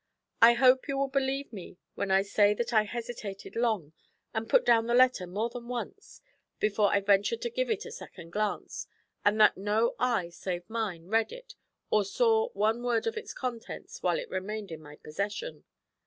I 0.41 0.53
hope 0.55 0.87
you 0.87 0.97
will 0.97 1.09
believe 1.09 1.53
me 1.53 1.77
when 1.93 2.09
I 2.09 2.23
say 2.23 2.55
that 2.55 2.73
I 2.73 2.85
hesitated 2.85 3.55
long, 3.55 3.93
and 4.33 4.49
put 4.49 4.65
down 4.65 4.87
the 4.87 4.95
letter 4.95 5.27
more 5.27 5.47
than 5.51 5.67
once, 5.67 6.21
before 6.59 6.91
I 6.91 7.01
ventured 7.01 7.39
to 7.43 7.51
give 7.51 7.69
it 7.69 7.85
a 7.85 7.91
second 7.91 8.31
glance, 8.31 8.87
and 9.23 9.39
that 9.39 9.57
no 9.57 9.93
eye 9.99 10.29
save 10.29 10.67
mine 10.67 11.05
read 11.05 11.53
or 11.91 12.03
saw 12.03 12.49
one 12.53 12.81
word 12.81 13.05
of 13.05 13.15
its 13.15 13.31
contents 13.31 14.01
while 14.01 14.17
it 14.17 14.31
remained 14.31 14.71
in 14.71 14.81
my 14.81 14.95
possession. 14.95 15.65